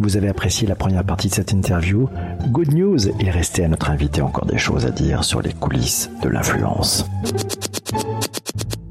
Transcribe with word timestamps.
vous 0.00 0.16
avez 0.16 0.28
apprécié 0.28 0.66
la 0.66 0.74
première 0.74 1.04
partie 1.04 1.28
de 1.28 1.34
cette 1.34 1.52
interview. 1.52 2.08
Good 2.48 2.74
news, 2.74 3.08
il 3.20 3.30
restait 3.30 3.64
à 3.64 3.68
notre 3.68 3.90
invité 3.90 4.22
encore 4.22 4.46
des 4.46 4.58
choses 4.58 4.86
à 4.86 4.90
dire 4.90 5.22
sur 5.22 5.42
les 5.42 5.52
coulisses 5.52 6.10
de 6.22 6.28
l'influence. 6.28 7.04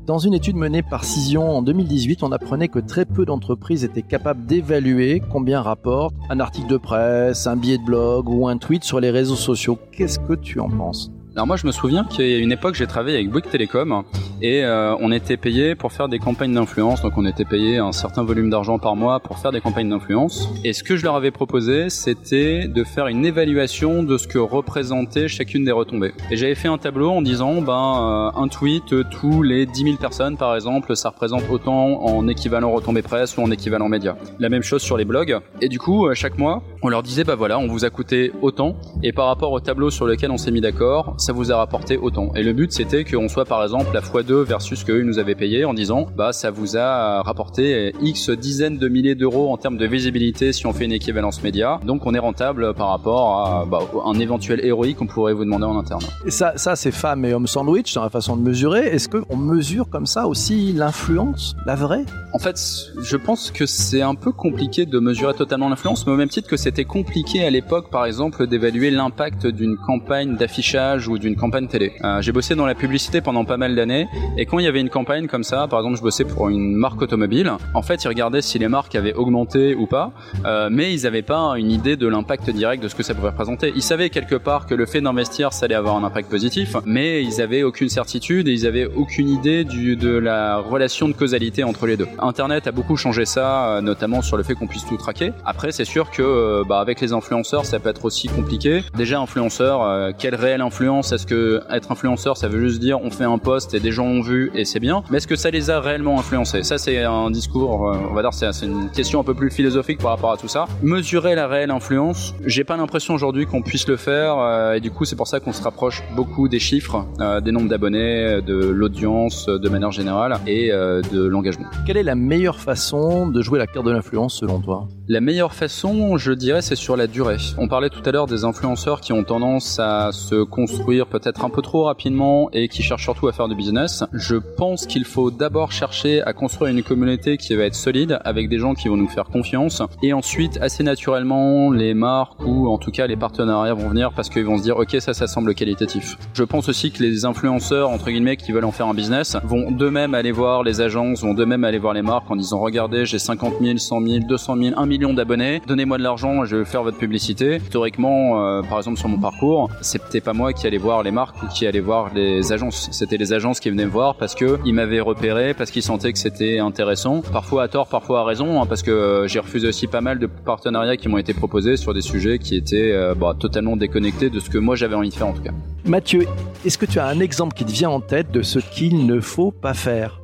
Dans 0.06 0.20
une 0.20 0.34
étude 0.34 0.56
menée 0.56 0.82
par 0.82 1.04
Cision 1.04 1.50
en 1.50 1.62
2018, 1.62 2.24
on 2.24 2.32
apprenait 2.32 2.68
que 2.68 2.80
très 2.80 3.06
peu 3.06 3.26
d'entreprises 3.26 3.84
étaient 3.84 4.02
capables 4.02 4.46
d'évaluer 4.46 5.22
combien 5.32 5.62
rapporte 5.62 6.16
un 6.30 6.40
article 6.40 6.68
de 6.68 6.78
presse, 6.78 7.48
un 7.48 7.56
billet 7.56 7.78
de 7.78 7.84
blog 7.84 8.30
ou 8.30 8.48
un 8.48 8.58
tweet 8.58 8.84
sur 8.84 9.00
les 9.00 9.12
réseaux 9.12 9.36
sociaux. 9.36 9.78
Qu'est-ce 9.92 10.20
que 10.20 10.34
tu 10.34 10.60
en 10.60 10.70
penses? 10.70 11.12
Alors 11.40 11.48
moi 11.48 11.56
je 11.56 11.66
me 11.66 11.72
souviens 11.72 12.06
a 12.18 12.22
une 12.22 12.52
époque 12.52 12.76
j'ai 12.76 12.86
travaillé 12.86 13.16
avec 13.16 13.30
Bouygues 13.30 13.50
Télécom 13.50 14.04
et 14.42 14.66
euh, 14.66 14.94
on 15.00 15.10
était 15.14 15.38
payé 15.38 15.74
pour 15.74 15.94
faire 15.94 16.10
des 16.10 16.20
campagnes 16.20 16.54
d'influence. 16.54 17.02
Donc 17.02 17.18
on 17.18 17.26
était 17.26 17.46
payé 17.46 17.78
un 17.78 17.94
certain 17.94 18.24
volume 18.24 18.50
d'argent 18.50 18.78
par 18.78 18.98
mois 18.98 19.22
pour 19.22 19.38
faire 19.38 19.52
des 19.52 19.62
campagnes 19.62 19.90
d'influence. 19.90 20.50
Et 20.66 20.74
ce 20.74 20.84
que 20.84 20.98
je 20.98 21.04
leur 21.04 21.16
avais 21.16 21.32
proposé 21.32 21.90
c'était 21.90 22.68
de 22.68 22.84
faire 22.84 23.08
une 23.08 23.26
évaluation 23.26 24.04
de 24.04 24.18
ce 24.18 24.28
que 24.28 24.38
représentait 24.38 25.30
chacune 25.30 25.64
des 25.64 25.72
retombées. 25.72 26.14
Et 26.30 26.36
j'avais 26.36 26.56
fait 26.56 26.68
un 26.68 26.78
tableau 26.78 27.10
en 27.10 27.22
disant 27.22 27.62
ben 27.62 28.32
euh, 28.36 28.42
un 28.42 28.50
tweet 28.50 28.94
tous 29.10 29.42
les 29.42 29.66
10 29.66 29.84
000 29.84 29.96
personnes 29.96 30.36
par 30.36 30.56
exemple 30.56 30.94
ça 30.98 31.08
représente 31.08 31.44
autant 31.50 32.04
en 32.04 32.28
équivalent 32.28 32.70
retombées 32.70 33.02
presse 33.02 33.38
ou 33.38 33.44
en 33.44 33.52
équivalent 33.52 33.88
média. 33.88 34.18
La 34.40 34.50
même 34.50 34.64
chose 34.64 34.82
sur 34.82 34.98
les 34.98 35.06
blogs. 35.06 35.38
Et 35.62 35.70
du 35.70 35.80
coup 35.80 36.06
euh, 36.06 36.16
chaque 36.16 36.38
mois 36.38 36.62
on 36.82 36.90
leur 36.90 37.04
disait 37.04 37.24
bah 37.24 37.36
voilà 37.36 37.60
on 37.60 37.68
vous 37.68 37.86
a 37.86 37.90
coûté 37.90 38.32
autant 38.42 38.76
et 39.04 39.12
par 39.12 39.28
rapport 39.28 39.52
au 39.52 39.60
tableau 39.60 39.90
sur 39.90 40.06
lequel 40.06 40.32
on 40.32 40.38
s'est 40.38 40.52
mis 40.52 40.62
d'accord 40.62 41.16
ça 41.18 41.34
vous 41.34 41.52
a 41.52 41.58
rapporté 41.58 41.98
autant. 41.98 42.32
Et 42.36 42.44
le 42.44 42.54
but, 42.54 42.72
c'était 42.72 43.04
qu'on 43.04 43.28
soit 43.28 43.46
par 43.46 43.62
exemple 43.64 43.90
la 43.94 44.02
x2 44.02 44.44
versus 44.44 44.80
ce 44.80 44.86
qu'eux 44.86 45.04
nous 45.04 45.20
avaient 45.20 45.36
payé 45.36 45.66
en 45.66 45.74
disant, 45.74 46.08
bah 46.16 46.34
ça 46.34 46.52
vous 46.52 46.78
a 46.78 47.22
rapporté 47.22 47.94
X 48.02 48.30
dizaines 48.30 48.78
de 48.78 48.88
milliers 48.88 49.16
d'euros 49.16 49.52
en 49.52 49.58
termes 49.58 49.78
de 49.78 49.86
visibilité 49.86 50.54
si 50.54 50.66
on 50.66 50.74
fait 50.74 50.86
une 50.86 50.92
équivalence 50.92 51.44
média. 51.44 51.80
Donc 51.86 52.06
on 52.06 52.14
est 52.14 52.20
rentable 52.20 52.74
par 52.74 52.90
rapport 52.90 53.46
à 53.46 53.66
bah, 53.66 53.80
un 54.06 54.20
éventuel 54.20 54.66
héroïque 54.66 54.98
qu'on 54.98 55.08
pourrait 55.08 55.34
vous 55.34 55.46
demander 55.46 55.66
en 55.66 55.78
interne. 55.78 56.02
Et 56.26 56.32
ça, 56.32 56.54
ça 56.56 56.76
c'est 56.76 56.92
femmes 56.92 57.26
et 57.26 57.34
hommes 57.34 57.48
sandwich 57.48 57.94
dans 57.94 58.04
la 58.04 58.10
façon 58.10 58.38
de 58.38 58.42
mesurer. 58.42 58.88
Est-ce 58.88 59.10
qu'on 59.10 59.38
mesure 59.38 59.90
comme 59.90 60.06
ça 60.06 60.28
aussi 60.28 60.74
l'influence, 60.74 61.56
la 61.66 61.76
vraie? 61.76 62.06
En 62.34 62.40
fait, 62.40 62.60
je 63.02 63.18
pense 63.18 63.52
que 63.52 63.66
c'est 63.66 64.02
un 64.02 64.16
peu 64.16 64.32
compliqué 64.32 64.86
de 64.86 65.00
mesurer 65.00 65.34
totalement 65.34 65.70
l'influence, 65.70 66.06
mais 66.06 66.14
au 66.14 66.18
même 66.18 66.30
titre 66.30 66.48
que 66.48 66.58
c'était 66.70 66.86
compliqué 66.86 67.44
à 67.44 67.50
l'époque, 67.50 67.90
par 67.90 68.06
exemple, 68.06 68.46
d'évaluer 68.46 68.92
l'impact 68.92 69.48
d'une 69.48 69.76
campagne 69.76 70.36
d'affichage 70.36 71.08
ou 71.08 71.18
d'une 71.18 71.36
campagne 71.36 71.68
télé. 71.68 71.94
Euh, 72.04 72.22
j'ai 72.22 72.32
bossé 72.32 72.54
dans 72.54 72.68
la 72.68 72.76
publicité 72.76 73.22
pendant 73.22 73.44
pas 73.44 73.58
mal 73.58 73.76
d'années 73.76 74.08
et 74.38 74.46
quand 74.46 74.60
il 74.60 74.66
y 74.66 74.68
avait 74.68 74.80
une 74.80 74.92
campagne 74.92 75.26
comme 75.26 75.44
ça, 75.44 75.68
par 75.68 75.80
exemple 75.80 75.98
je 75.98 76.04
bossais 76.04 76.26
pour 76.26 76.48
une 76.48 76.76
marque 76.76 77.02
automobile, 77.02 77.52
en 77.74 77.82
fait 77.82 78.04
ils 78.04 78.08
regardaient 78.08 78.44
si 78.44 78.60
les 78.60 78.68
marques 78.68 78.94
avaient 78.94 79.16
augmenté 79.16 79.74
ou 79.74 79.88
pas, 79.88 80.12
euh, 80.46 80.70
mais 80.72 80.94
ils 80.94 81.04
n'avaient 81.06 81.24
pas 81.24 81.56
une 81.58 81.72
idée 81.72 81.98
de 81.98 82.08
l'impact 82.08 82.52
direct 82.52 82.84
de 82.84 82.88
ce 82.88 82.94
que 82.94 83.02
ça 83.02 83.16
pouvait 83.16 83.30
représenter. 83.30 83.74
Ils 83.76 83.82
savaient 83.82 84.12
quelque 84.12 84.36
part 84.36 84.68
que 84.68 84.76
le 84.76 84.86
fait 84.86 85.02
d'investir 85.02 85.54
ça 85.54 85.66
allait 85.66 85.74
avoir 85.74 85.96
un 85.96 86.04
impact 86.04 86.30
positif, 86.30 86.76
mais 86.86 87.24
ils 87.24 87.42
avaient 87.42 87.64
aucune 87.64 87.90
certitude 87.90 88.48
et 88.48 88.52
ils 88.52 88.68
avaient 88.68 88.86
aucune 88.86 89.28
idée 89.28 89.64
du, 89.64 89.96
de 89.96 90.16
la 90.16 90.58
relation 90.58 91.08
de 91.08 91.14
causalité 91.14 91.64
entre 91.64 91.88
les 91.88 91.98
deux. 91.98 92.08
Internet 92.20 92.68
a 92.68 92.72
beaucoup 92.72 92.96
changé 92.96 93.26
ça, 93.26 93.78
euh, 93.78 93.82
notamment 93.82 94.22
sur 94.22 94.38
le 94.38 94.44
fait 94.44 94.54
qu'on 94.54 94.68
puisse 94.68 94.86
tout 94.86 94.98
traquer. 94.98 95.32
Après 95.46 95.72
c'est 95.72 95.84
sûr 95.84 96.12
que 96.12 96.59
bah, 96.68 96.80
avec 96.80 97.02
les 97.02 97.14
influenceurs 97.14 97.66
ça 97.66 97.80
peut 97.80 97.90
être 97.90 98.06
aussi 98.06 98.28
compliqué. 98.28 98.84
Déjà 98.96 99.20
influenceur, 99.20 100.14
quelle 100.18 100.36
réelle 100.36 100.62
influence? 100.62 101.12
Est-ce 101.12 101.26
que 101.26 101.62
être 101.70 101.92
influenceur, 101.92 102.38
ça 102.38 102.48
veut 102.48 102.60
juste 102.60 102.80
dire 102.80 103.00
on 103.02 103.12
fait 103.12 103.24
un 103.24 103.38
post 103.38 103.74
et 103.74 103.80
des 103.80 103.92
gens 103.92 104.06
ont 104.06 104.22
vu 104.22 104.52
et 104.56 104.66
c'est 104.66 104.80
bien? 104.80 105.04
Mais 105.10 105.18
est-ce 105.18 105.28
que 105.28 105.36
ça 105.36 105.52
les 105.52 105.70
a 105.70 105.80
réellement 105.80 106.20
influencés? 106.20 106.64
Ça, 106.64 106.78
c'est 106.78 107.04
un 107.04 107.32
discours, 107.32 107.90
euh, 107.90 107.98
on 108.10 108.14
va 108.14 108.22
dire, 108.22 108.34
c'est 108.34 108.66
une 108.66 108.90
question 108.90 109.20
un 109.20 109.24
peu 109.24 109.34
plus 109.34 109.50
philosophique 109.50 110.00
par 110.00 110.12
rapport 110.12 110.32
à 110.32 110.38
tout 110.38 110.48
ça. 110.48 110.66
Mesurer 110.82 111.36
la 111.36 111.48
réelle 111.48 111.72
influence, 111.72 112.34
j'ai 112.46 112.64
pas 112.64 112.78
l'impression 112.78 113.14
aujourd'hui 113.14 113.46
qu'on 113.46 113.62
puisse 113.62 113.88
le 113.88 113.98
faire 113.98 114.38
euh, 114.38 114.74
et 114.74 114.80
du 114.80 114.92
coup, 114.92 115.06
c'est 115.06 115.16
pour 115.16 115.28
ça 115.28 115.40
qu'on 115.40 115.54
se 115.54 115.64
rapproche 115.64 116.04
beaucoup 116.16 116.48
des 116.48 116.60
chiffres, 116.60 117.06
euh, 117.20 117.42
des 117.42 117.52
nombres 117.52 117.70
d'abonnés, 117.70 118.42
de 118.42 118.56
l'audience 118.56 119.48
de 119.48 119.70
manière 119.70 119.92
générale 119.92 120.38
et 120.48 120.70
de 120.70 121.24
l'engagement. 121.26 121.66
Quelle 121.86 121.98
est 121.98 122.04
la 122.04 122.16
meilleure 122.16 122.60
façon 122.60 123.28
de 123.28 123.42
jouer 123.42 123.60
la 123.60 123.68
carte 123.68 123.86
de 123.86 123.92
l'influence 123.92 124.36
selon 124.36 124.60
toi? 124.60 124.88
La 125.12 125.22
meilleure 125.22 125.56
façon, 125.56 126.20
je 126.20 126.32
dirais, 126.32 126.62
c'est 126.62 126.76
sur 126.76 126.96
la 126.96 127.08
durée. 127.08 127.38
On 127.58 127.68
parlait 127.68 127.90
tout 127.90 128.04
à 128.06 128.12
l'heure 128.12 128.28
des 128.28 128.44
influenceurs 128.44 129.02
qui 129.02 129.12
ont 129.12 129.24
tendance 129.24 129.80
à 129.80 130.12
se 130.12 130.44
construire 130.44 131.08
peut-être 131.08 131.44
un 131.44 131.50
peu 131.50 131.64
trop 131.64 131.86
rapidement 131.86 132.52
et 132.54 132.68
qui 132.68 132.84
cherche 132.84 133.06
surtout 133.06 133.28
à 133.28 133.34
faire 133.34 133.48
du 133.48 133.56
business. 133.56 134.04
Je 134.14 134.36
pense 134.36 134.86
qu'il 134.86 135.06
faut 135.06 135.32
d'abord 135.32 135.72
chercher 135.72 136.22
à 136.22 136.34
construire 136.34 136.72
une 136.72 136.84
communauté 136.84 137.38
qui 137.38 137.56
va 137.56 137.64
être 137.64 137.74
solide 137.74 138.20
avec 138.24 138.50
des 138.50 138.60
gens 138.60 138.76
qui 138.76 138.88
vont 138.88 138.98
nous 138.98 139.08
faire 139.08 139.24
confiance 139.24 139.82
et 140.04 140.14
ensuite 140.14 140.60
assez 140.62 140.84
naturellement 140.84 141.72
les 141.72 141.96
marques 141.96 142.46
ou 142.46 142.68
en 142.68 142.78
tout 142.78 142.92
cas 142.92 143.08
les 143.08 143.18
partenariats 143.18 143.74
vont 143.74 143.90
venir 143.90 144.12
parce 144.16 144.30
qu'ils 144.30 144.46
vont 144.46 144.60
se 144.60 144.64
dire 144.64 144.78
ok 144.78 144.96
ça 145.00 145.16
ça 145.16 145.26
semble 145.26 145.56
qualitatif. 145.56 146.20
Je 146.36 146.44
pense 146.44 146.70
aussi 146.70 146.92
que 146.92 147.02
les 147.02 147.26
influenceurs 147.26 147.90
entre 147.90 148.12
guillemets 148.12 148.38
qui 148.38 148.52
veulent 148.52 148.64
en 148.64 148.72
faire 148.72 148.86
un 148.86 148.94
business 148.94 149.38
vont 149.44 149.72
d'eux-mêmes 149.72 150.14
aller 150.14 150.32
voir 150.32 150.62
les 150.62 150.82
agences, 150.82 151.24
vont 151.24 151.34
d'eux-mêmes 151.34 151.64
aller 151.64 151.80
voir 151.80 151.96
les 151.96 152.04
marques 152.04 152.30
en 152.30 152.36
disant 152.36 152.60
regardez 152.60 153.08
j'ai 153.08 153.18
50 153.18 153.56
000, 153.60 153.78
100 153.80 154.02
000, 154.06 154.20
200 154.28 154.56
000, 154.56 154.74
1 154.78 154.86
million 154.86 154.99
d'abonnés, 155.08 155.62
donnez-moi 155.66 155.98
de 155.98 156.04
l'argent, 156.04 156.44
je 156.44 156.58
vais 156.58 156.66
faire 156.66 156.84
votre 156.84 156.98
publicité. 156.98 157.56
Historiquement, 157.56 158.44
euh, 158.44 158.62
par 158.62 158.78
exemple 158.80 158.98
sur 158.98 159.08
mon 159.08 159.18
parcours, 159.18 159.70
c'était 159.82 160.20
pas 160.20 160.34
moi 160.34 160.52
qui 160.52 160.68
allais 160.68 160.78
voir 160.78 161.04
les 161.04 161.12
marques 161.12 161.42
ou 161.42 161.48
qui 161.48 161.66
allaient 161.66 161.80
voir 161.80 162.14
les 162.14 162.52
agences. 162.52 162.90
C'était 162.92 163.18
les 163.18 163.32
agences 163.32 163.60
qui 163.60 163.70
venaient 163.70 163.86
me 163.86 163.92
voir 163.92 164.16
parce 164.16 164.36
que 164.36 164.60
ils 164.66 164.74
m'avaient 164.74 165.00
repéré, 165.00 165.54
parce 165.54 165.72
qu'ils 165.72 165.84
sentaient 165.84 166.12
que 166.12 166.20
c'était 166.20 166.60
intéressant. 166.60 167.22
Parfois 167.32 167.64
à 167.64 167.68
tort, 167.70 167.88
parfois 167.88 168.22
à 168.22 168.24
raison, 168.26 168.62
hein, 168.62 168.66
parce 168.68 168.84
que 168.84 168.92
euh, 168.92 169.28
j'ai 169.28 169.40
refusé 169.40 169.70
aussi 169.70 169.88
pas 169.88 170.02
mal 170.02 170.20
de 170.20 170.28
partenariats 170.28 170.98
qui 170.98 171.08
m'ont 171.08 171.18
été 171.18 171.34
proposés 171.34 171.78
sur 171.78 171.94
des 171.94 172.02
sujets 172.02 172.38
qui 172.38 172.56
étaient 172.56 172.92
euh, 172.92 173.16
bah, 173.16 173.36
totalement 173.40 173.78
déconnectés 173.78 174.30
de 174.30 174.40
ce 174.40 174.50
que 174.50 174.58
moi 174.58 174.76
j'avais 174.76 174.96
envie 174.96 175.10
de 175.10 175.16
faire 175.16 175.28
en 175.28 175.34
tout 175.34 175.44
cas. 175.44 175.54
Mathieu, 175.86 176.26
est-ce 176.66 176.78
que 176.78 176.86
tu 176.86 177.00
as 177.00 177.08
un 177.08 177.22
exemple 177.22 177.56
qui 177.56 177.64
te 177.64 177.72
vient 177.72 177.90
en 177.90 178.02
tête 178.02 178.32
de 178.32 178.42
ce 178.42 178.60
qu'il 178.60 179.06
ne 179.06 179.22
faut 179.22 179.52
pas 179.52 179.74
faire? 179.74 180.19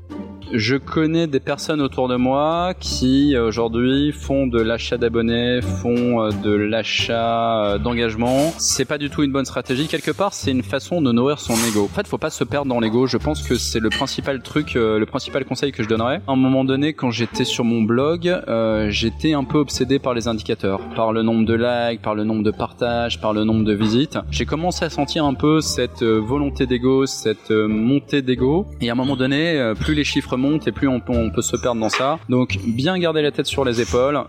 Je 0.58 0.78
connais 0.78 1.28
des 1.28 1.40
personnes 1.40 1.82
autour 1.82 2.08
de 2.08 2.16
moi 2.16 2.74
qui 2.80 3.38
aujourd'hui 3.38 4.12
font 4.12 4.48
de 4.48 4.62
l'achat 4.62 4.98
d'abonnés, 4.98 5.62
font 5.62 6.22
euh, 6.22 6.30
de 6.32 6.52
l'achat 6.52 7.66
euh, 7.66 7.78
d'engagement. 7.78 8.54
C'est 8.58 8.86
pas 8.86 8.98
du 8.98 9.10
tout 9.10 9.24
une 9.24 9.32
bonne 9.32 9.46
stratégie. 9.46 9.88
Quelque 9.88 10.12
part, 10.12 10.34
c'est 10.34 10.52
une 10.52 10.64
façon 10.64 11.02
de 11.02 11.12
nourrir 11.12 11.40
son 11.40 11.56
ego. 11.70 11.84
En 11.84 11.94
fait, 11.96 12.08
faut 12.08 12.18
pas 12.18 12.30
se 12.30 12.44
perdre 12.44 12.70
dans 12.70 12.80
l'ego. 12.80 13.06
Je 13.06 13.18
pense 13.18 13.42
que 13.42 13.56
c'est 13.56 13.80
le 13.80 13.90
principal 13.90 14.42
truc, 14.42 14.76
euh, 14.76 14.98
le 14.98 15.06
principal 15.06 15.44
conseil 15.46 15.72
que 15.72 15.84
je 15.84 15.90
donnerais. 15.90 16.22
À 16.28 16.32
un 16.32 16.36
moment 16.38 16.64
donné, 16.64 16.94
quand 16.94 17.12
j'étais 17.12 17.44
sur 17.44 17.66
mon 17.66 17.82
blog, 17.82 18.34
j'étais 18.90 19.34
un 19.34 19.44
peu 19.44 19.58
obsédé 19.58 20.00
par 20.00 20.14
les 20.14 20.28
indicateurs, 20.28 20.80
par 20.96 21.12
le 21.12 21.22
nombre 21.22 21.46
de 21.46 21.54
likes, 21.54 22.02
par 22.02 22.16
le 22.16 22.24
nombre 22.24 22.44
de 22.44 22.52
partages, 22.52 23.20
par 23.20 23.34
le 23.34 23.44
nombre 23.44 23.66
de 23.66 23.74
visites. 23.74 24.18
J'ai 24.32 24.46
commencé 24.46 24.86
à 24.86 24.90
sentir 24.90 25.26
un 25.26 25.34
peu 25.34 25.62
cette 25.62 26.04
volonté 26.04 26.66
d'ego, 26.66 27.06
cette 27.06 27.52
montée 27.52 28.22
d'ego. 28.22 28.68
Et 28.82 28.90
à 28.90 28.94
un 28.94 28.96
moment 28.96 29.16
donné, 29.16 29.74
plus 29.80 29.94
les 29.94 30.04
chiffres 30.04 30.38
monte 30.46 30.68
et 30.68 30.72
plus 30.72 30.88
on, 30.88 31.00
peut 31.00 31.42
se 31.42 31.58
perdre 31.58 31.82
dans 31.82 31.90
ça. 31.90 32.20
Donc 32.30 32.58
bien 32.66 32.98
garder 32.98 33.22
la 33.22 33.32
tête 33.32 33.46
sur 33.46 33.66
les 33.66 33.82
épaules, 33.82 34.20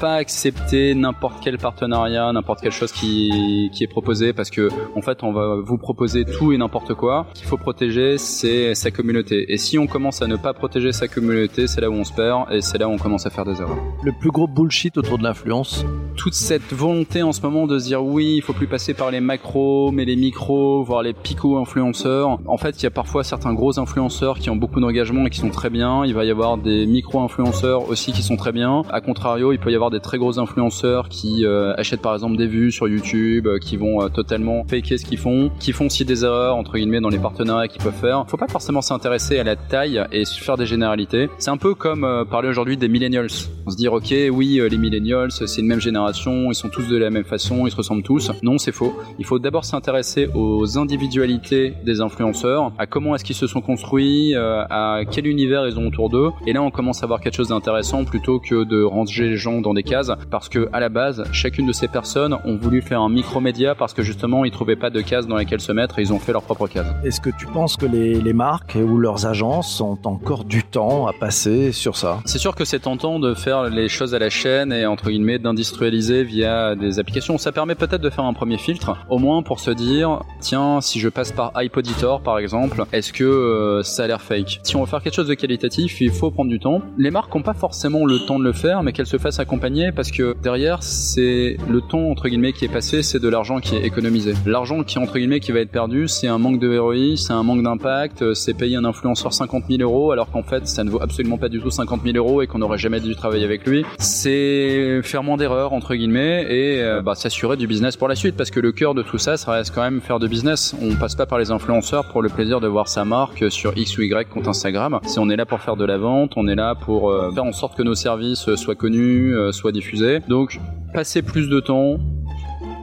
pas 0.00 0.14
accepter 0.14 0.94
n'importe 0.94 1.38
quel 1.42 1.58
partenariat, 1.58 2.32
n'importe 2.32 2.60
quelle 2.60 2.72
chose 2.72 2.92
qui, 2.92 3.70
qui 3.72 3.84
est 3.84 3.88
proposée 3.88 4.32
parce 4.32 4.50
que 4.50 4.68
en 4.96 5.02
fait 5.02 5.22
on 5.22 5.32
va 5.32 5.56
vous 5.62 5.78
proposer 5.78 6.24
tout 6.24 6.52
et 6.52 6.58
n'importe 6.58 6.94
quoi. 6.94 7.26
Ce 7.34 7.40
qu'il 7.40 7.48
faut 7.48 7.56
protéger 7.56 8.18
c'est 8.18 8.74
sa 8.74 8.90
communauté. 8.90 9.52
Et 9.52 9.56
si 9.56 9.78
on 9.78 9.86
commence 9.86 10.22
à 10.22 10.26
ne 10.26 10.36
pas 10.36 10.52
protéger 10.52 10.92
sa 10.92 11.08
communauté, 11.08 11.66
c'est 11.66 11.80
là 11.80 11.90
où 11.90 11.94
on 11.94 12.04
se 12.04 12.12
perd 12.12 12.52
et 12.52 12.60
c'est 12.60 12.78
là 12.78 12.88
où 12.88 12.92
on 12.92 12.98
commence 12.98 13.26
à 13.26 13.30
faire 13.30 13.44
des 13.44 13.60
erreurs. 13.60 13.78
Le 14.02 14.12
plus 14.12 14.30
gros 14.30 14.46
bullshit 14.46 14.96
autour 14.96 15.18
de 15.18 15.24
l'influence 15.24 15.84
Toute 16.16 16.34
cette 16.34 16.72
volonté 16.72 17.22
en 17.22 17.32
ce 17.32 17.40
moment 17.42 17.66
de 17.66 17.78
se 17.78 17.86
dire 17.86 18.04
oui, 18.04 18.34
il 18.36 18.42
faut 18.42 18.52
plus 18.52 18.66
passer 18.66 18.94
par 18.94 19.10
les 19.10 19.20
macros, 19.20 19.90
mais 19.92 20.04
les 20.04 20.16
micros, 20.16 20.82
voire 20.82 21.02
les 21.02 21.12
picots 21.12 21.58
influenceurs. 21.58 22.38
En 22.46 22.56
fait, 22.56 22.80
il 22.80 22.84
y 22.84 22.86
a 22.86 22.90
parfois 22.90 23.24
certains 23.24 23.54
gros 23.54 23.78
influenceurs 23.78 24.38
qui 24.38 24.50
ont 24.50 24.56
beaucoup 24.56 24.80
d'engagement 24.80 25.26
et 25.26 25.30
qui 25.30 25.40
sont 25.40 25.50
très 25.54 25.70
bien. 25.70 26.04
Il 26.04 26.14
va 26.14 26.24
y 26.24 26.30
avoir 26.30 26.58
des 26.58 26.84
micro-influenceurs 26.86 27.88
aussi 27.88 28.12
qui 28.12 28.22
sont 28.22 28.36
très 28.36 28.52
bien. 28.52 28.82
A 28.90 29.00
contrario, 29.00 29.52
il 29.52 29.58
peut 29.58 29.70
y 29.70 29.74
avoir 29.74 29.90
des 29.90 30.00
très 30.00 30.18
gros 30.18 30.38
influenceurs 30.38 31.08
qui 31.08 31.46
euh, 31.46 31.74
achètent 31.76 32.02
par 32.02 32.14
exemple 32.14 32.36
des 32.36 32.46
vues 32.46 32.72
sur 32.72 32.88
YouTube, 32.88 33.46
euh, 33.46 33.58
qui 33.58 33.76
vont 33.76 34.02
euh, 34.02 34.08
totalement 34.08 34.64
faker 34.64 34.98
ce 34.98 35.04
qu'ils 35.04 35.18
font, 35.18 35.50
qui 35.60 35.72
font 35.72 35.86
aussi 35.86 36.04
des 36.04 36.24
erreurs 36.24 36.56
entre 36.56 36.76
guillemets 36.76 37.00
dans 37.00 37.08
les 37.08 37.18
partenariats 37.18 37.68
qu'ils 37.68 37.82
peuvent 37.82 37.94
faire. 37.94 38.24
Faut 38.28 38.36
pas 38.36 38.48
forcément 38.48 38.82
s'intéresser 38.82 39.38
à 39.38 39.44
la 39.44 39.56
taille 39.56 40.04
et 40.12 40.24
faire 40.24 40.56
des 40.56 40.66
généralités. 40.66 41.28
C'est 41.38 41.50
un 41.50 41.56
peu 41.56 41.74
comme 41.74 42.26
parler 42.30 42.48
aujourd'hui 42.48 42.76
des 42.76 42.88
millennials. 42.88 43.28
On 43.66 43.70
se 43.70 43.76
dire 43.76 43.92
ok, 43.92 44.12
oui, 44.32 44.60
les 44.68 44.76
millennials, 44.76 45.30
c'est 45.30 45.60
une 45.60 45.66
même 45.66 45.80
génération, 45.80 46.50
ils 46.50 46.54
sont 46.54 46.68
tous 46.68 46.88
de 46.88 46.96
la 46.96 47.10
même 47.10 47.24
façon, 47.24 47.66
ils 47.66 47.70
se 47.70 47.76
ressemblent 47.76 48.02
tous. 48.02 48.30
Non, 48.42 48.58
c'est 48.58 48.72
faux. 48.72 48.94
Il 49.18 49.24
faut 49.24 49.38
d'abord 49.38 49.64
s'intéresser 49.64 50.28
aux 50.34 50.78
individualités 50.78 51.74
des 51.84 52.00
influenceurs, 52.00 52.72
à 52.78 52.86
comment 52.86 53.14
est-ce 53.14 53.24
qu'ils 53.24 53.36
se 53.36 53.46
sont 53.46 53.60
construits, 53.60 54.34
à 54.34 55.00
quel 55.10 55.26
univers 55.26 55.43
ils 55.44 55.78
ont 55.78 55.86
autour 55.86 56.10
d'eux. 56.10 56.30
Et 56.46 56.52
là, 56.52 56.62
on 56.62 56.70
commence 56.70 57.02
à 57.02 57.06
voir 57.06 57.20
quelque 57.20 57.36
chose 57.36 57.48
d'intéressant 57.48 58.04
plutôt 58.04 58.40
que 58.40 58.64
de 58.64 58.82
ranger 58.82 59.28
les 59.28 59.36
gens 59.36 59.60
dans 59.60 59.74
des 59.74 59.82
cases 59.82 60.12
parce 60.30 60.48
que 60.48 60.68
à 60.72 60.80
la 60.80 60.88
base, 60.88 61.24
chacune 61.32 61.66
de 61.66 61.72
ces 61.72 61.88
personnes 61.88 62.36
ont 62.44 62.56
voulu 62.56 62.82
faire 62.82 63.00
un 63.00 63.08
micro-média 63.08 63.74
parce 63.74 63.94
que 63.94 64.02
justement, 64.02 64.44
ils 64.44 64.50
trouvaient 64.50 64.76
pas 64.76 64.90
de 64.90 65.00
cases 65.00 65.26
dans 65.26 65.36
lesquelles 65.36 65.60
se 65.60 65.72
mettre 65.72 65.98
et 65.98 66.02
ils 66.02 66.12
ont 66.12 66.18
fait 66.18 66.32
leur 66.32 66.42
propre 66.42 66.66
case. 66.66 66.86
Est-ce 67.04 67.20
que 67.20 67.30
tu 67.30 67.46
penses 67.46 67.76
que 67.76 67.86
les, 67.86 68.20
les 68.20 68.32
marques 68.32 68.76
ou 68.76 68.98
leurs 68.98 69.26
agences 69.26 69.80
ont 69.80 69.98
encore 70.04 70.44
du 70.44 70.62
temps 70.62 71.06
à 71.06 71.12
passer 71.12 71.72
sur 71.72 71.96
ça? 71.96 72.18
C'est 72.24 72.38
sûr 72.38 72.54
que 72.54 72.64
c'est 72.64 72.80
tentant 72.80 73.18
de 73.18 73.34
faire 73.34 73.64
les 73.64 73.88
choses 73.88 74.14
à 74.14 74.18
la 74.18 74.30
chaîne 74.30 74.72
et 74.72 74.86
entre 74.86 75.10
guillemets 75.10 75.38
d'industrialiser 75.38 76.24
via 76.24 76.74
des 76.74 76.98
applications. 76.98 77.38
Ça 77.38 77.52
permet 77.52 77.74
peut-être 77.74 78.02
de 78.02 78.10
faire 78.10 78.24
un 78.24 78.32
premier 78.32 78.58
filtre, 78.58 78.96
au 79.08 79.18
moins 79.18 79.42
pour 79.42 79.60
se 79.60 79.70
dire, 79.70 80.20
tiens, 80.40 80.80
si 80.80 81.00
je 81.00 81.08
passe 81.08 81.32
par 81.32 81.52
iPoditor 81.56 82.20
par 82.20 82.38
exemple, 82.38 82.84
est-ce 82.92 83.12
que 83.12 83.24
euh, 83.24 83.82
ça 83.82 84.04
a 84.04 84.06
l'air 84.06 84.20
fake? 84.20 84.60
Si 84.62 84.76
on 84.76 84.80
veut 84.80 84.86
faire 84.86 85.02
quelque 85.02 85.14
chose 85.14 85.28
qualitatif, 85.36 86.00
il 86.00 86.10
faut 86.10 86.30
prendre 86.30 86.50
du 86.50 86.58
temps. 86.58 86.82
Les 86.98 87.10
marques 87.10 87.34
n'ont 87.34 87.42
pas 87.42 87.54
forcément 87.54 88.04
le 88.06 88.20
temps 88.20 88.38
de 88.38 88.44
le 88.44 88.52
faire, 88.52 88.82
mais 88.82 88.92
qu'elles 88.92 89.06
se 89.06 89.18
fassent 89.18 89.40
accompagner 89.40 89.92
parce 89.92 90.10
que 90.10 90.36
derrière, 90.42 90.82
c'est 90.82 91.56
le 91.68 91.80
temps 91.80 92.10
entre 92.10 92.28
guillemets 92.28 92.52
qui 92.52 92.64
est 92.64 92.72
passé, 92.72 93.02
c'est 93.02 93.20
de 93.20 93.28
l'argent 93.28 93.60
qui 93.60 93.76
est 93.76 93.84
économisé. 93.84 94.34
L'argent 94.46 94.82
qui 94.82 94.98
entre 94.98 95.18
guillemets 95.18 95.40
qui 95.40 95.52
va 95.52 95.60
être 95.60 95.70
perdu, 95.70 96.08
c'est 96.08 96.28
un 96.28 96.38
manque 96.38 96.58
de 96.58 96.78
ROI, 96.78 97.16
c'est 97.16 97.32
un 97.32 97.42
manque 97.42 97.62
d'impact, 97.62 98.34
c'est 98.34 98.54
payer 98.54 98.76
un 98.76 98.84
influenceur 98.84 99.32
50 99.32 99.64
000 99.68 99.82
euros 99.82 100.12
alors 100.12 100.30
qu'en 100.30 100.42
fait 100.42 100.66
ça 100.66 100.84
ne 100.84 100.90
vaut 100.90 101.02
absolument 101.02 101.38
pas 101.38 101.48
du 101.48 101.60
tout 101.60 101.70
50 101.70 102.02
000 102.04 102.16
euros 102.16 102.42
et 102.42 102.46
qu'on 102.46 102.58
n'aurait 102.58 102.78
jamais 102.78 103.00
dû 103.00 103.14
travailler 103.14 103.44
avec 103.44 103.66
lui. 103.66 103.84
C'est 103.98 105.00
faire 105.02 105.22
moins 105.22 105.36
d'erreurs 105.36 105.72
entre 105.72 105.94
guillemets 105.94 106.46
et 106.48 106.82
euh, 106.82 107.02
bah, 107.02 107.14
s'assurer 107.14 107.56
du 107.56 107.66
business 107.66 107.96
pour 107.96 108.08
la 108.08 108.14
suite 108.14 108.36
parce 108.36 108.50
que 108.50 108.60
le 108.60 108.72
cœur 108.72 108.94
de 108.94 109.02
tout 109.02 109.18
ça, 109.18 109.36
ça 109.36 109.52
reste 109.52 109.74
quand 109.74 109.82
même 109.82 110.00
faire 110.00 110.18
de 110.18 110.28
business. 110.28 110.74
On 110.82 110.94
passe 110.94 111.14
pas 111.14 111.26
par 111.26 111.38
les 111.38 111.50
influenceurs 111.50 112.06
pour 112.06 112.22
le 112.22 112.28
plaisir 112.28 112.60
de 112.60 112.68
voir 112.68 112.88
sa 112.88 113.04
marque 113.04 113.50
sur 113.50 113.76
X 113.76 113.98
ou 113.98 114.02
Y 114.02 114.28
compte 114.28 114.48
Instagram. 114.48 115.00
Est 115.30 115.36
là 115.36 115.46
pour 115.46 115.60
faire 115.60 115.76
de 115.76 115.84
la 115.84 115.98
vente, 115.98 116.32
on 116.36 116.48
est 116.48 116.54
là 116.54 116.74
pour 116.74 117.10
euh, 117.10 117.30
faire 117.32 117.44
en 117.44 117.52
sorte 117.52 117.76
que 117.76 117.82
nos 117.82 117.94
services 117.94 118.54
soient 118.54 118.74
connus, 118.74 119.34
euh, 119.34 119.52
soient 119.52 119.72
diffusés. 119.72 120.20
Donc 120.28 120.60
passer 120.92 121.22
plus 121.22 121.48
de 121.48 121.60
temps, 121.60 121.98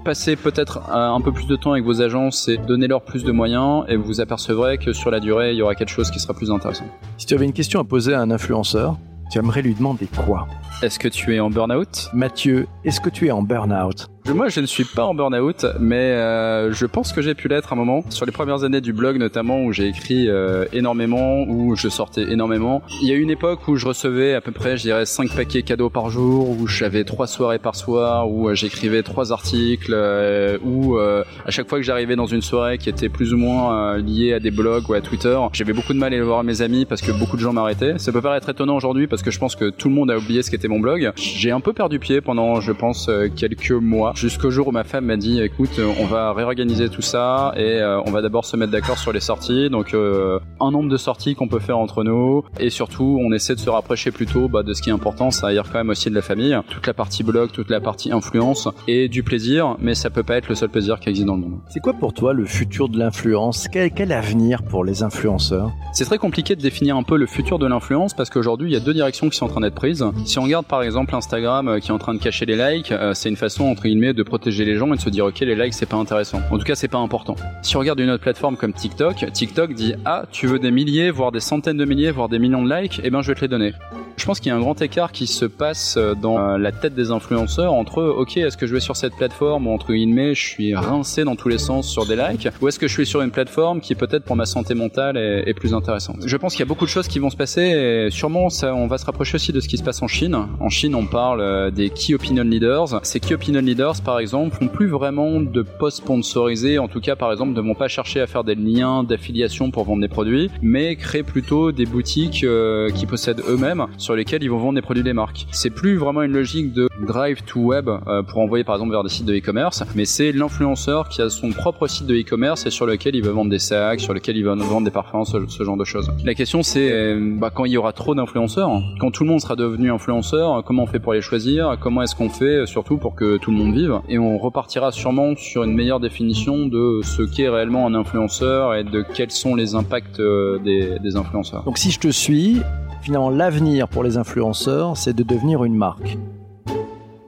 passer 0.03 0.35
peut-être 0.35 0.89
un 0.91 1.21
peu 1.21 1.31
plus 1.31 1.47
de 1.47 1.55
temps 1.55 1.71
avec 1.71 1.83
vos 1.83 2.01
agences 2.01 2.47
et 2.47 2.57
donner 2.57 2.87
leur 2.87 3.03
plus 3.03 3.23
de 3.23 3.31
moyens 3.31 3.85
et 3.87 3.95
vous 3.95 4.21
apercevrez 4.21 4.77
que 4.77 4.93
sur 4.93 5.11
la 5.11 5.19
durée, 5.19 5.51
il 5.51 5.57
y 5.57 5.61
aura 5.61 5.75
quelque 5.75 5.91
chose 5.91 6.11
qui 6.11 6.19
sera 6.19 6.33
plus 6.33 6.51
intéressant. 6.51 6.85
Si 7.17 7.25
tu 7.25 7.33
avais 7.33 7.45
une 7.45 7.53
question 7.53 7.79
à 7.79 7.83
poser 7.83 8.13
à 8.13 8.21
un 8.21 8.31
influenceur, 8.31 8.97
tu 9.31 9.39
aimerais 9.39 9.61
lui 9.61 9.73
demander 9.73 10.07
quoi? 10.07 10.47
Est-ce 10.81 10.99
que 10.99 11.07
tu 11.07 11.35
es 11.35 11.39
en 11.39 11.49
burn-out? 11.49 12.09
Mathieu, 12.13 12.67
est-ce 12.83 12.99
que 12.99 13.09
tu 13.09 13.27
es 13.27 13.31
en 13.31 13.43
burn-out? 13.43 14.07
Moi, 14.29 14.49
je 14.49 14.59
ne 14.59 14.65
suis 14.65 14.85
pas 14.85 15.05
en 15.05 15.13
burn-out, 15.13 15.65
mais 15.79 15.95
euh, 15.95 16.71
je 16.71 16.85
pense 16.85 17.11
que 17.13 17.21
j'ai 17.21 17.33
pu 17.33 17.47
l'être 17.47 17.73
à 17.73 17.75
un 17.75 17.77
moment. 17.77 18.03
Sur 18.09 18.25
les 18.25 18.31
premières 18.31 18.63
années 18.63 18.81
du 18.81 18.93
blog, 18.93 19.17
notamment, 19.17 19.63
où 19.63 19.71
j'ai 19.71 19.87
écrit 19.87 20.29
euh, 20.29 20.65
énormément, 20.73 21.43
où 21.43 21.75
je 21.75 21.89
sortais 21.89 22.31
énormément. 22.31 22.81
Il 23.01 23.07
y 23.07 23.11
a 23.11 23.15
eu 23.15 23.21
une 23.21 23.29
époque 23.29 23.67
où 23.67 23.75
je 23.75 23.87
recevais 23.87 24.33
à 24.33 24.41
peu 24.41 24.51
près, 24.51 24.77
je 24.77 24.83
dirais, 24.83 25.05
5 25.05 25.35
paquets 25.35 25.63
cadeaux 25.63 25.89
par 25.89 26.09
jour, 26.09 26.49
où 26.49 26.67
j'avais 26.67 27.03
trois 27.03 27.27
soirées 27.27 27.59
par 27.59 27.75
soir, 27.75 28.29
où 28.29 28.49
euh, 28.49 28.55
j'écrivais 28.55 29.03
trois 29.03 29.31
articles, 29.31 29.93
euh, 29.93 30.57
où 30.63 30.97
euh, 30.97 31.23
à 31.45 31.51
chaque 31.51 31.67
fois 31.67 31.79
que 31.79 31.83
j'arrivais 31.83 32.15
dans 32.15 32.25
une 32.25 32.41
soirée 32.41 32.77
qui 32.77 32.89
était 32.89 33.09
plus 33.09 33.33
ou 33.33 33.37
moins 33.37 33.97
liée 33.97 34.33
à 34.33 34.39
des 34.39 34.51
blogs 34.51 34.89
ou 34.89 34.93
à 34.93 35.01
Twitter, 35.01 35.37
j'avais 35.53 35.73
beaucoup 35.73 35.93
de 35.93 35.97
mal 35.97 36.13
à 36.13 36.15
aller 36.15 36.21
voir 36.25 36.43
mes 36.43 36.61
amis 36.61 36.85
parce 36.85 37.01
que 37.01 37.11
beaucoup 37.11 37.37
de 37.37 37.41
gens 37.41 37.53
m'arrêtaient. 37.53 37.97
Ça 37.97 38.11
peut 38.11 38.21
paraître 38.21 38.49
étonnant 38.49 38.75
aujourd'hui 38.75 39.07
parce 39.07 39.21
que 39.21 39.31
je 39.31 39.39
pense 39.39 39.55
que 39.55 39.69
tout 39.69 39.89
le 39.89 39.95
monde 39.95 40.11
a 40.11 40.17
oublié 40.17 40.43
ce 40.43 40.51
qu'était 40.51 40.67
mon 40.67 40.79
blog. 40.79 41.11
J'ai 41.15 41.51
un 41.51 41.61
peu 41.61 41.73
perdu 41.73 41.99
pied 41.99 42.21
pendant, 42.21 42.59
je 42.59 42.71
pense, 42.71 43.09
quelques 43.35 43.71
mois 43.71 44.10
jusqu'au 44.15 44.51
jour 44.51 44.67
où 44.67 44.71
ma 44.71 44.83
femme 44.83 45.05
m'a 45.05 45.17
dit 45.17 45.41
écoute 45.41 45.79
on 45.99 46.05
va 46.05 46.33
réorganiser 46.33 46.89
tout 46.89 47.01
ça 47.01 47.53
et 47.55 47.79
euh, 47.79 48.01
on 48.05 48.11
va 48.11 48.21
d'abord 48.21 48.45
se 48.45 48.57
mettre 48.57 48.71
d'accord 48.71 48.97
sur 48.97 49.11
les 49.11 49.19
sorties. 49.19 49.69
Donc 49.69 49.93
euh, 49.93 50.39
un 50.59 50.71
nombre 50.71 50.89
de 50.89 50.97
sorties 50.97 51.35
qu'on 51.35 51.47
peut 51.47 51.59
faire 51.59 51.77
entre 51.77 52.03
nous 52.03 52.43
et 52.59 52.69
surtout 52.69 53.19
on 53.21 53.31
essaie 53.31 53.55
de 53.55 53.59
se 53.59 53.69
rapprocher 53.69 54.11
plutôt 54.11 54.47
bah, 54.47 54.63
de 54.63 54.73
ce 54.73 54.81
qui 54.81 54.89
est 54.89 54.93
important. 54.93 55.31
Ça 55.31 55.47
à 55.47 55.51
dire 55.51 55.63
quand 55.71 55.77
même 55.77 55.89
aussi 55.89 56.09
de 56.09 56.15
la 56.15 56.21
famille. 56.21 56.57
Toute 56.69 56.87
la 56.87 56.93
partie 56.93 57.23
blog 57.23 57.51
toute 57.51 57.69
la 57.69 57.79
partie 57.79 58.11
influence 58.11 58.67
et 58.87 59.07
du 59.07 59.23
plaisir 59.23 59.75
mais 59.79 59.95
ça 59.95 60.09
peut 60.09 60.23
pas 60.23 60.37
être 60.37 60.49
le 60.49 60.55
seul 60.55 60.69
plaisir 60.69 60.99
qui 60.99 61.09
existe 61.09 61.27
dans 61.27 61.35
le 61.35 61.41
monde. 61.41 61.59
C'est 61.69 61.79
quoi 61.79 61.93
pour 61.93 62.13
toi 62.13 62.33
le 62.33 62.45
futur 62.45 62.89
de 62.89 62.97
l'influence? 62.97 63.67
Quel, 63.71 63.91
quel 63.91 64.11
avenir 64.11 64.63
pour 64.63 64.83
les 64.83 65.03
influenceurs? 65.03 65.71
C'est 65.93 66.05
très 66.05 66.17
compliqué 66.17 66.55
de 66.55 66.61
définir 66.61 66.95
un 66.97 67.03
peu 67.03 67.17
le 67.17 67.25
futur 67.25 67.59
de 67.59 67.67
l'influence 67.67 68.13
parce 68.13 68.29
qu'aujourd'hui 68.29 68.69
il 68.69 68.73
y 68.73 68.77
a 68.77 68.81
deux 68.81 68.93
directions 68.93 69.29
qui 69.29 69.37
sont 69.37 69.45
en 69.45 69.49
train 69.49 69.61
d'être 69.61 69.75
prises. 69.75 70.05
Si 70.25 70.39
on 70.39 70.43
regarde 70.43 70.65
par 70.65 70.83
exemple 70.83 71.15
Instagram 71.15 71.67
euh, 71.67 71.79
qui 71.79 71.89
est 71.89 71.93
en 71.93 71.99
train 71.99 72.13
de 72.13 72.19
cacher 72.19 72.45
les 72.45 72.55
likes 72.55 72.93
c'est 73.13 73.29
une 73.29 73.35
façon 73.35 73.65
entre 73.65 73.83
guillemets 73.83 74.00
de 74.01 74.23
protéger 74.23 74.65
les 74.65 74.75
gens 74.75 74.91
et 74.93 74.97
de 74.97 75.01
se 75.01 75.09
dire 75.09 75.25
ok 75.25 75.39
les 75.39 75.55
likes 75.55 75.73
c'est 75.73 75.85
pas 75.85 75.97
intéressant. 75.97 76.41
En 76.51 76.57
tout 76.57 76.63
cas 76.63 76.75
c'est 76.75 76.87
pas 76.87 76.97
important. 76.97 77.35
Si 77.61 77.75
on 77.77 77.79
regarde 77.79 77.99
une 77.99 78.09
autre 78.09 78.23
plateforme 78.23 78.57
comme 78.57 78.73
TikTok, 78.73 79.31
TikTok 79.31 79.73
dit 79.73 79.93
ah 80.05 80.25
tu 80.31 80.47
veux 80.47 80.59
des 80.59 80.71
milliers, 80.71 81.11
voire 81.11 81.31
des 81.31 81.39
centaines 81.39 81.77
de 81.77 81.85
milliers, 81.85 82.11
voire 82.11 82.29
des 82.29 82.39
millions 82.39 82.63
de 82.63 82.73
likes, 82.73 82.99
et 82.99 83.03
eh 83.05 83.09
ben 83.09 83.21
je 83.21 83.27
vais 83.27 83.35
te 83.35 83.41
les 83.41 83.47
donner. 83.47 83.73
Je 84.17 84.25
pense 84.25 84.39
qu'il 84.39 84.49
y 84.49 84.51
a 84.51 84.55
un 84.55 84.59
grand 84.59 84.79
écart 84.81 85.11
qui 85.11 85.25
se 85.25 85.45
passe 85.45 85.97
dans 85.97 86.37
euh, 86.37 86.57
la 86.57 86.71
tête 86.71 86.93
des 86.93 87.11
influenceurs 87.11 87.73
entre 87.73 88.03
ok 88.03 88.37
est-ce 88.37 88.57
que 88.57 88.67
je 88.67 88.73
vais 88.73 88.79
sur 88.79 88.95
cette 88.95 89.15
plateforme 89.15 89.67
où 89.67 89.71
entre 89.71 89.93
guillemets 89.93 90.35
je 90.35 90.45
suis 90.45 90.75
rincé 90.75 91.23
dans 91.23 91.35
tous 91.35 91.49
les 91.49 91.57
sens 91.57 91.87
sur 91.87 92.05
des 92.05 92.15
likes 92.15 92.47
ou 92.61 92.67
est-ce 92.67 92.77
que 92.77 92.87
je 92.87 92.93
suis 92.93 93.05
sur 93.05 93.21
une 93.21 93.31
plateforme 93.31 93.81
qui 93.81 93.95
peut-être 93.95 94.23
pour 94.23 94.35
ma 94.35 94.45
santé 94.45 94.75
mentale 94.75 95.17
est, 95.17 95.49
est 95.49 95.53
plus 95.53 95.73
intéressante. 95.73 96.17
Je 96.25 96.37
pense 96.37 96.53
qu'il 96.53 96.59
y 96.59 96.63
a 96.63 96.67
beaucoup 96.67 96.85
de 96.85 96.89
choses 96.89 97.07
qui 97.07 97.19
vont 97.19 97.29
se 97.29 97.35
passer 97.35 97.61
et 97.61 98.11
sûrement 98.11 98.49
ça, 98.49 98.75
on 98.75 98.87
va 98.87 98.97
se 98.97 99.05
rapprocher 99.05 99.35
aussi 99.35 99.53
de 99.53 99.59
ce 99.59 99.67
qui 99.67 99.77
se 99.77 99.83
passe 99.83 100.01
en 100.01 100.07
Chine. 100.07 100.37
En 100.59 100.69
Chine 100.69 100.93
on 100.95 101.05
parle 101.05 101.41
euh, 101.41 101.71
des 101.71 101.89
key 101.89 102.13
opinion 102.13 102.43
leaders. 102.43 102.99
Ces 103.03 103.19
key 103.19 103.33
opinion 103.33 103.61
leaders 103.61 103.90
par 103.99 104.19
exemple 104.19 104.55
font 104.55 104.67
plus 104.67 104.87
vraiment 104.87 105.41
de 105.41 105.61
posts 105.61 105.97
sponsorisés, 105.97 106.79
en 106.79 106.87
tout 106.87 107.01
cas 107.01 107.15
par 107.15 107.31
exemple 107.31 107.51
ne 107.53 107.61
vont 107.61 107.75
pas 107.75 107.87
chercher 107.87 108.21
à 108.21 108.27
faire 108.27 108.43
des 108.43 108.55
liens 108.55 109.03
d'affiliation 109.03 109.71
pour 109.71 109.83
vendre 109.83 110.01
des 110.01 110.07
produits, 110.07 110.49
mais 110.61 110.95
créent 110.95 111.23
plutôt 111.23 111.71
des 111.71 111.85
boutiques 111.85 112.43
euh, 112.43 112.89
qui 112.91 113.05
possèdent 113.05 113.41
eux-mêmes 113.49 113.87
sur 113.97 114.15
lesquelles 114.15 114.43
ils 114.43 114.49
vont 114.49 114.59
vendre 114.59 114.75
des 114.75 114.81
produits 114.81 115.03
des 115.03 115.13
marques. 115.13 115.47
C'est 115.51 115.69
plus 115.71 115.97
vraiment 115.97 116.21
une 116.21 116.31
logique 116.31 116.71
de 116.71 116.87
drive 117.05 117.43
to 117.43 117.59
web 117.59 117.89
euh, 117.89 118.23
pour 118.23 118.39
envoyer 118.39 118.63
par 118.63 118.75
exemple 118.75 118.91
vers 118.91 119.03
des 119.03 119.09
sites 119.09 119.25
de 119.25 119.35
e-commerce, 119.35 119.83
mais 119.95 120.05
c'est 120.05 120.31
l'influenceur 120.31 121.09
qui 121.09 121.21
a 121.21 121.29
son 121.29 121.51
propre 121.51 121.87
site 121.87 122.07
de 122.07 122.15
e-commerce 122.15 122.65
et 122.65 122.69
sur 122.69 122.85
lequel 122.85 123.15
il 123.15 123.23
veut 123.23 123.31
vendre 123.31 123.49
des 123.49 123.59
sacs, 123.59 123.99
sur 123.99 124.13
lequel 124.13 124.37
il 124.37 124.43
veut 124.43 124.53
vendre 124.53 124.85
des 124.85 124.91
parfums, 124.91 125.25
ce, 125.25 125.63
genre 125.63 125.77
de 125.77 125.83
choses. 125.83 126.11
La 126.23 126.33
question 126.33 126.63
c'est 126.63 126.91
euh, 126.91 127.35
bah, 127.37 127.49
quand 127.53 127.65
il 127.65 127.71
y 127.71 127.77
aura 127.77 127.93
trop 127.93 128.15
d'influenceurs, 128.15 128.69
quand 128.99 129.11
tout 129.11 129.23
le 129.23 129.29
monde 129.29 129.41
sera 129.41 129.55
devenu 129.55 129.91
influenceur, 129.91 130.63
comment 130.63 130.83
on 130.83 130.87
fait 130.87 130.99
pour 130.99 131.13
les 131.13 131.21
choisir, 131.21 131.77
comment 131.79 132.01
est-ce 132.01 132.15
qu'on 132.15 132.29
fait 132.29 132.65
surtout 132.65 132.97
pour 132.97 133.15
que 133.15 133.37
tout 133.37 133.51
le 133.51 133.57
monde 133.57 133.73
vive, 133.73 133.99
et 134.09 134.19
on 134.19 134.37
repartira 134.37 134.91
sûrement 134.91 135.35
sur 135.35 135.63
une 135.63 135.73
meilleure 135.73 135.99
définition 135.99 136.67
de 136.67 137.01
ce 137.03 137.23
qu'est 137.23 137.49
réellement 137.49 137.87
un 137.87 137.93
influenceur 137.93 138.75
et 138.75 138.83
de 138.83 139.03
quels 139.13 139.31
sont 139.31 139.55
les 139.55 139.75
impacts 139.75 140.19
euh, 140.19 140.59
des, 140.59 140.99
des 140.99 141.15
influenceurs. 141.15 141.63
Donc 141.63 141.77
si 141.77 141.91
je 141.91 141.99
te 141.99 142.09
suis, 142.09 142.61
finalement 143.01 143.29
l'avenir 143.29 143.87
pour 143.87 144.03
les 144.03 144.17
influenceurs, 144.17 144.97
c'est 144.97 145.15
de 145.15 145.23
devenir 145.23 145.63
une 145.63 145.75
marque. 145.75 146.17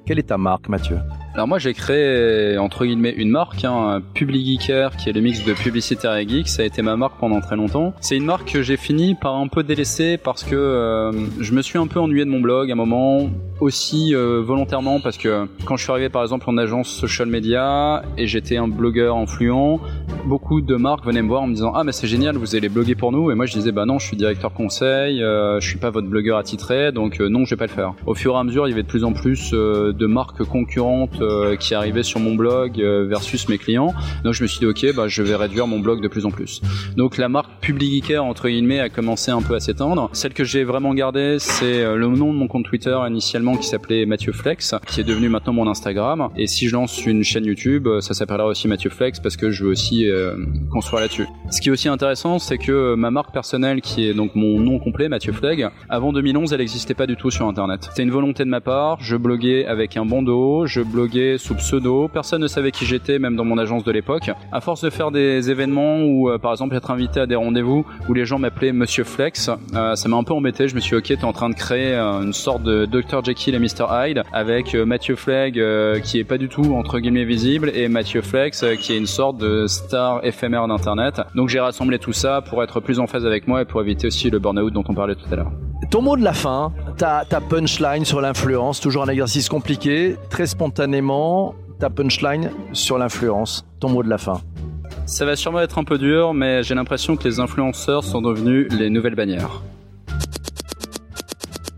Quelle 0.05 0.19
est 0.19 0.23
ta 0.23 0.37
marque, 0.37 0.69
Mathieu 0.69 0.97
alors 1.35 1.47
moi 1.47 1.57
j'ai 1.57 1.73
créé 1.73 2.59
entre 2.59 2.85
guillemets 2.85 3.09
une 3.17 3.31
marque, 3.31 3.65
hein, 3.65 4.03
Public 4.13 4.61
Geeker, 4.61 4.95
qui 4.97 5.09
est 5.09 5.13
le 5.13 5.21
mix 5.21 5.43
de 5.43 5.53
publicitaire 5.53 6.15
et 6.15 6.27
geek. 6.27 6.47
Ça 6.47 6.61
a 6.61 6.65
été 6.65 6.83
ma 6.83 6.95
marque 6.95 7.17
pendant 7.19 7.41
très 7.41 7.55
longtemps. 7.55 7.91
C'est 8.01 8.15
une 8.15 8.25
marque 8.25 8.51
que 8.51 8.61
j'ai 8.61 8.77
fini 8.77 9.15
par 9.15 9.33
un 9.37 9.47
peu 9.47 9.63
délaisser 9.63 10.17
parce 10.17 10.43
que 10.43 10.55
euh, 10.55 11.11
je 11.39 11.53
me 11.53 11.63
suis 11.63 11.79
un 11.79 11.87
peu 11.87 11.99
ennuyé 11.99 12.23
de 12.23 12.29
mon 12.29 12.39
blog 12.39 12.69
à 12.69 12.73
un 12.73 12.75
moment 12.75 13.31
aussi 13.61 14.13
euh, 14.13 14.43
volontairement 14.45 14.99
parce 14.99 15.17
que 15.17 15.47
quand 15.65 15.75
je 15.75 15.83
suis 15.83 15.91
arrivé 15.91 16.09
par 16.09 16.21
exemple 16.21 16.47
en 16.49 16.57
agence 16.57 16.89
social 16.89 17.27
media 17.27 18.03
et 18.15 18.27
j'étais 18.27 18.57
un 18.57 18.67
blogueur 18.67 19.17
influent, 19.17 19.79
beaucoup 20.25 20.61
de 20.61 20.75
marques 20.75 21.05
venaient 21.05 21.21
me 21.21 21.27
voir 21.27 21.41
en 21.41 21.47
me 21.47 21.53
disant 21.53 21.73
ah 21.75 21.83
mais 21.83 21.91
c'est 21.91 22.07
génial 22.07 22.37
vous 22.37 22.55
allez 22.55 22.69
bloguer 22.69 22.95
pour 22.95 23.11
nous 23.11 23.31
et 23.31 23.35
moi 23.35 23.45
je 23.45 23.53
disais 23.53 23.71
bah 23.71 23.85
non 23.85 23.99
je 23.99 24.07
suis 24.07 24.17
directeur 24.17 24.53
conseil, 24.53 25.21
euh, 25.21 25.59
je 25.59 25.67
suis 25.67 25.77
pas 25.77 25.89
votre 25.89 26.07
blogueur 26.07 26.37
attitré 26.37 26.91
donc 26.91 27.19
euh, 27.19 27.27
non 27.27 27.45
je 27.45 27.51
vais 27.51 27.57
pas 27.57 27.65
le 27.65 27.71
faire. 27.71 27.93
Au 28.05 28.13
fur 28.13 28.35
et 28.35 28.37
à 28.37 28.43
mesure 28.43 28.67
il 28.67 28.71
y 28.71 28.73
avait 28.73 28.83
de 28.83 28.87
plus 28.87 29.03
en 29.03 29.13
plus 29.13 29.51
euh, 29.53 29.91
de 29.91 30.05
marques 30.05 30.43
concurrentes 30.43 31.21
qui 31.59 31.75
arrivaient 31.75 32.03
sur 32.03 32.19
mon 32.19 32.35
blog 32.35 32.79
versus 32.79 33.49
mes 33.49 33.57
clients 33.57 33.93
donc 34.23 34.33
je 34.33 34.43
me 34.43 34.47
suis 34.47 34.59
dit 34.59 34.65
ok 34.65 34.95
bah 34.95 35.07
je 35.07 35.21
vais 35.23 35.35
réduire 35.35 35.67
mon 35.67 35.79
blog 35.79 36.01
de 36.01 36.07
plus 36.07 36.25
en 36.25 36.31
plus. 36.31 36.61
Donc 36.95 37.17
la 37.17 37.29
marque 37.29 37.51
Publicaire 37.61 38.23
entre 38.23 38.49
guillemets 38.49 38.79
a 38.79 38.89
commencé 38.89 39.31
un 39.31 39.41
peu 39.41 39.55
à 39.55 39.59
s'étendre. 39.59 40.09
Celle 40.13 40.33
que 40.33 40.43
j'ai 40.43 40.63
vraiment 40.63 40.93
gardée 40.93 41.37
c'est 41.39 41.83
le 41.95 42.07
nom 42.07 42.33
de 42.33 42.37
mon 42.37 42.47
compte 42.47 42.65
Twitter 42.65 42.97
initialement 43.07 43.55
qui 43.55 43.67
s'appelait 43.67 44.05
Mathieu 44.05 44.31
Flex, 44.31 44.75
qui 44.87 45.01
est 45.01 45.03
devenu 45.03 45.29
maintenant 45.29 45.53
mon 45.53 45.67
Instagram. 45.69 46.29
Et 46.35 46.47
si 46.47 46.67
je 46.67 46.75
lance 46.75 47.05
une 47.05 47.23
chaîne 47.23 47.45
YouTube, 47.45 47.87
ça 47.99 48.13
s'appellera 48.13 48.47
aussi 48.47 48.67
Mathieu 48.67 48.89
Flex 48.89 49.19
parce 49.19 49.37
que 49.37 49.51
je 49.51 49.63
veux 49.63 49.71
aussi 49.71 50.05
euh, 50.13 50.35
construire 50.71 51.01
là-dessus. 51.01 51.27
Ce 51.49 51.61
qui 51.61 51.69
est 51.69 51.71
aussi 51.71 51.89
intéressant, 51.89 52.39
c'est 52.39 52.57
que 52.57 52.95
ma 52.95 53.11
marque 53.11 53.31
personnelle, 53.31 53.81
qui 53.81 54.07
est 54.07 54.13
donc 54.13 54.35
mon 54.35 54.59
nom 54.59 54.79
complet, 54.79 55.09
Mathieu 55.09 55.33
Fleg, 55.33 55.67
avant 55.89 56.13
2011, 56.13 56.53
elle 56.53 56.59
n'existait 56.59 56.93
pas 56.93 57.07
du 57.07 57.15
tout 57.15 57.31
sur 57.31 57.47
Internet. 57.47 57.87
C'était 57.89 58.03
une 58.03 58.11
volonté 58.11 58.43
de 58.43 58.49
ma 58.49 58.61
part. 58.61 58.97
Je 59.01 59.15
bloguais 59.15 59.65
avec 59.65 59.97
un 59.97 60.05
bandeau, 60.05 60.65
je 60.65 60.81
bloguais 60.81 61.37
sous 61.37 61.55
pseudo. 61.55 62.07
Personne 62.07 62.41
ne 62.41 62.47
savait 62.47 62.71
qui 62.71 62.85
j'étais, 62.85 63.19
même 63.19 63.35
dans 63.35 63.45
mon 63.45 63.57
agence 63.57 63.83
de 63.83 63.91
l'époque. 63.91 64.31
À 64.51 64.61
force 64.61 64.83
de 64.83 64.89
faire 64.89 65.11
des 65.11 65.51
événements 65.51 66.01
ou 66.01 66.29
euh, 66.29 66.37
par 66.37 66.51
exemple 66.51 66.75
être 66.75 66.91
invité 66.91 67.19
à 67.19 67.25
des 67.25 67.35
rendez-vous 67.35 67.85
où 68.07 68.13
les 68.13 68.25
gens 68.25 68.39
m'appelaient 68.39 68.73
Monsieur 68.73 69.03
Flex, 69.03 69.49
euh, 69.75 69.95
ça 69.95 70.09
m'a 70.09 70.17
un 70.17 70.23
peu 70.23 70.33
embêté. 70.33 70.67
Je 70.67 70.75
me 70.75 70.79
suis 70.79 70.91
dit, 71.01 71.13
ok, 71.13 71.19
t'es 71.19 71.25
en 71.25 71.33
train 71.33 71.49
de 71.49 71.55
créer 71.55 71.95
une 71.95 72.33
sorte 72.33 72.63
de 72.63 72.85
Dr 72.85 73.23
Jackie 73.23 73.51
et 73.51 73.59
Mr 73.59 73.85
Hyde 73.89 74.23
avec 74.31 74.75
euh, 74.75 74.85
Mathieu 74.85 75.15
Flegg 75.15 75.59
euh, 75.59 75.99
qui 75.99 76.19
est 76.19 76.23
pas 76.23 76.37
du 76.37 76.47
tout 76.47 76.75
entre 76.75 76.99
guillemets 76.99 77.25
visible 77.25 77.71
et 77.73 77.87
Mathieu 77.87 78.21
Flex 78.21 78.63
euh, 78.63 78.75
qui 78.75 78.93
est 78.93 78.97
une 78.97 79.07
sorte 79.07 79.37
de 79.37 79.67
star 79.67 80.02
éphémère 80.23 80.67
d'internet. 80.67 81.21
Donc 81.35 81.49
j'ai 81.49 81.59
rassemblé 81.59 81.99
tout 81.99 82.13
ça 82.13 82.41
pour 82.41 82.63
être 82.63 82.79
plus 82.79 82.99
en 82.99 83.07
phase 83.07 83.25
avec 83.25 83.47
moi 83.47 83.61
et 83.61 83.65
pour 83.65 83.81
éviter 83.81 84.07
aussi 84.07 84.29
le 84.29 84.39
burn-out 84.39 84.73
dont 84.73 84.83
on 84.87 84.93
parlait 84.93 85.15
tout 85.15 85.31
à 85.31 85.35
l'heure. 85.35 85.51
Ton 85.89 86.01
mot 86.01 86.15
de 86.15 86.23
la 86.23 86.33
fin, 86.33 86.71
ta, 86.97 87.25
ta 87.27 87.41
punchline 87.41 88.05
sur 88.05 88.21
l'influence, 88.21 88.79
toujours 88.79 89.03
un 89.03 89.09
exercice 89.09 89.49
compliqué, 89.49 90.15
très 90.29 90.47
spontanément, 90.47 91.55
ta 91.79 91.89
punchline 91.89 92.51
sur 92.71 92.97
l'influence, 92.97 93.65
ton 93.79 93.89
mot 93.89 94.03
de 94.03 94.09
la 94.09 94.17
fin. 94.17 94.41
Ça 95.05 95.25
va 95.25 95.35
sûrement 95.35 95.59
être 95.59 95.77
un 95.77 95.83
peu 95.83 95.97
dur, 95.97 96.33
mais 96.33 96.63
j'ai 96.63 96.75
l'impression 96.75 97.17
que 97.17 97.27
les 97.27 97.39
influenceurs 97.39 98.03
sont 98.03 98.21
devenus 98.21 98.71
les 98.71 98.89
nouvelles 98.89 99.15
bannières. 99.15 99.61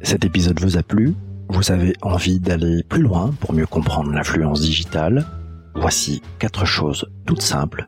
Cet 0.02 0.24
épisode 0.24 0.60
vous 0.60 0.78
a 0.78 0.84
plu? 0.84 1.16
Vous 1.50 1.72
avez 1.72 1.94
envie 2.02 2.40
d'aller 2.40 2.84
plus 2.88 3.02
loin 3.02 3.32
pour 3.40 3.54
mieux 3.54 3.66
comprendre 3.66 4.12
l'influence 4.12 4.62
digitale? 4.62 5.26
Voici 5.74 6.22
quatre 6.40 6.66
choses 6.66 7.10
toutes 7.26 7.42
simples 7.42 7.88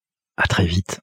À 0.37 0.47
très 0.47 0.65
vite. 0.65 1.01